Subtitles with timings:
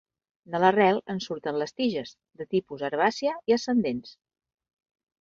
[0.53, 4.21] De l'arrel en surten les tiges, de tipus herbàcia i ascendents.